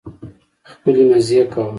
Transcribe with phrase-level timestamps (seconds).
[0.71, 1.65] خپلې مزې کوه